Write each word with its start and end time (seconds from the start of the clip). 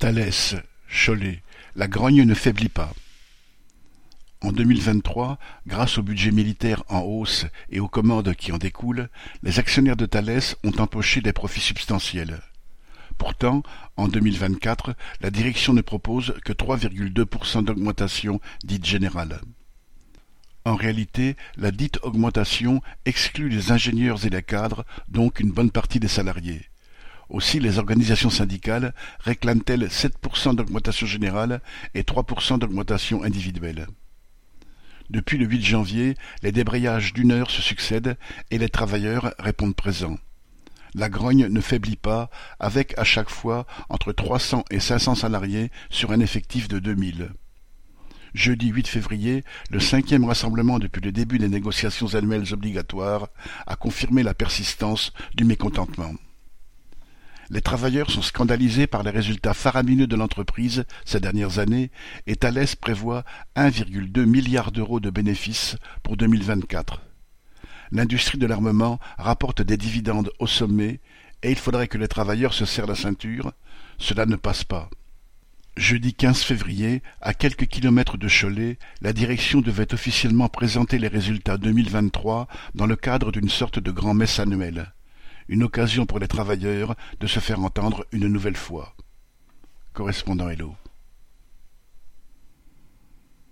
Thalès, 0.00 0.54
Cholet, 0.88 1.42
la 1.76 1.86
grogne 1.86 2.22
ne 2.22 2.32
faiblit 2.32 2.70
pas. 2.70 2.94
En 4.40 4.50
2023, 4.50 5.38
grâce 5.66 5.98
au 5.98 6.02
budget 6.02 6.30
militaire 6.30 6.82
en 6.88 7.00
hausse 7.00 7.44
et 7.68 7.80
aux 7.80 7.88
commandes 7.88 8.34
qui 8.34 8.50
en 8.50 8.56
découlent, 8.56 9.10
les 9.42 9.58
actionnaires 9.58 9.98
de 9.98 10.06
Thalès 10.06 10.56
ont 10.64 10.72
empoché 10.78 11.20
des 11.20 11.34
profits 11.34 11.60
substantiels. 11.60 12.40
Pourtant, 13.18 13.62
en 13.98 14.08
2024, 14.08 14.94
la 15.20 15.30
direction 15.30 15.74
ne 15.74 15.82
propose 15.82 16.32
que 16.46 16.54
3,2% 16.54 17.62
d'augmentation 17.62 18.40
dite 18.64 18.86
générale. 18.86 19.42
En 20.64 20.76
réalité, 20.76 21.36
la 21.58 21.72
dite 21.72 21.98
augmentation 22.04 22.80
exclut 23.04 23.50
les 23.50 23.70
ingénieurs 23.70 24.24
et 24.24 24.30
les 24.30 24.42
cadres, 24.42 24.86
donc 25.08 25.40
une 25.40 25.52
bonne 25.52 25.70
partie 25.70 26.00
des 26.00 26.08
salariés. 26.08 26.69
Aussi 27.30 27.60
les 27.60 27.78
organisations 27.78 28.28
syndicales 28.28 28.92
réclament-elles 29.20 29.86
7% 29.86 30.56
d'augmentation 30.56 31.06
générale 31.06 31.62
et 31.94 32.02
3% 32.02 32.58
d'augmentation 32.58 33.22
individuelle. 33.22 33.86
Depuis 35.10 35.38
le 35.38 35.46
8 35.46 35.64
janvier, 35.64 36.16
les 36.42 36.50
débrayages 36.50 37.12
d'une 37.12 37.30
heure 37.30 37.50
se 37.50 37.62
succèdent 37.62 38.16
et 38.50 38.58
les 38.58 38.68
travailleurs 38.68 39.32
répondent 39.38 39.76
présents. 39.76 40.18
La 40.94 41.08
grogne 41.08 41.46
ne 41.46 41.60
faiblit 41.60 41.96
pas, 41.96 42.30
avec 42.58 42.98
à 42.98 43.04
chaque 43.04 43.30
fois 43.30 43.64
entre 43.88 44.12
300 44.12 44.64
et 44.72 44.80
500 44.80 45.14
salariés 45.14 45.70
sur 45.88 46.10
un 46.10 46.18
effectif 46.18 46.66
de 46.66 46.80
2000. 46.80 47.30
Jeudi 48.34 48.68
8 48.68 48.88
février, 48.88 49.44
le 49.70 49.78
cinquième 49.78 50.24
rassemblement 50.24 50.80
depuis 50.80 51.00
le 51.00 51.12
début 51.12 51.38
des 51.38 51.48
négociations 51.48 52.14
annuelles 52.14 52.52
obligatoires 52.52 53.28
a 53.68 53.76
confirmé 53.76 54.24
la 54.24 54.34
persistance 54.34 55.12
du 55.34 55.44
mécontentement. 55.44 56.12
Les 57.52 57.60
travailleurs 57.60 58.12
sont 58.12 58.22
scandalisés 58.22 58.86
par 58.86 59.02
les 59.02 59.10
résultats 59.10 59.54
faramineux 59.54 60.06
de 60.06 60.14
l'entreprise 60.14 60.84
ces 61.04 61.18
dernières 61.18 61.58
années 61.58 61.90
et 62.28 62.36
Thales 62.36 62.76
prévoit 62.80 63.24
1,2 63.56 64.24
milliard 64.24 64.70
d'euros 64.70 65.00
de 65.00 65.10
bénéfices 65.10 65.76
pour 66.04 66.16
2024. 66.16 67.02
L'industrie 67.90 68.38
de 68.38 68.46
l'armement 68.46 69.00
rapporte 69.18 69.62
des 69.62 69.76
dividendes 69.76 70.30
au 70.38 70.46
sommet 70.46 71.00
et 71.42 71.50
il 71.50 71.56
faudrait 71.56 71.88
que 71.88 71.98
les 71.98 72.06
travailleurs 72.06 72.54
se 72.54 72.64
serrent 72.64 72.86
la 72.86 72.94
ceinture. 72.94 73.52
Cela 73.98 74.26
ne 74.26 74.36
passe 74.36 74.62
pas. 74.62 74.88
Jeudi 75.76 76.14
15 76.14 76.42
février, 76.42 77.02
à 77.20 77.34
quelques 77.34 77.66
kilomètres 77.66 78.16
de 78.16 78.28
Cholet, 78.28 78.78
la 79.00 79.12
direction 79.12 79.60
devait 79.60 79.92
officiellement 79.92 80.48
présenter 80.48 80.98
les 80.98 81.08
résultats 81.08 81.58
2023 81.58 82.46
dans 82.76 82.86
le 82.86 82.96
cadre 82.96 83.32
d'une 83.32 83.48
sorte 83.48 83.80
de 83.80 83.90
grand-messe 83.90 84.38
annuelle. 84.38 84.92
Une 85.50 85.64
occasion 85.64 86.06
pour 86.06 86.20
les 86.20 86.28
travailleurs 86.28 86.94
de 87.18 87.26
se 87.26 87.40
faire 87.40 87.58
entendre 87.58 88.06
une 88.12 88.28
nouvelle 88.28 88.56
fois. 88.56 88.94
Correspondant 89.92 90.48
Hello. 90.48 90.76